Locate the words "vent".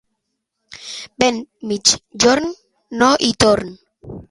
1.23-1.37